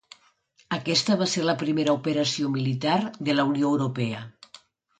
[0.77, 2.97] Aquesta va ser la primera operació militar
[3.29, 4.27] de la Unió Europea.